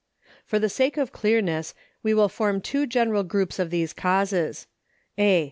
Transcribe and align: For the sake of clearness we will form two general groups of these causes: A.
For 0.45 0.57
the 0.57 0.67
sake 0.67 0.97
of 0.97 1.11
clearness 1.11 1.75
we 2.01 2.15
will 2.15 2.27
form 2.27 2.59
two 2.59 2.87
general 2.87 3.21
groups 3.23 3.59
of 3.59 3.69
these 3.69 3.93
causes: 3.93 4.65
A. 5.19 5.39